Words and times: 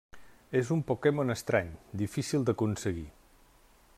És 0.59 0.71
un 0.75 0.79
Pokémon 0.91 1.33
estrany, 1.33 1.69
difícil 2.03 2.49
d'aconseguir. 2.49 3.09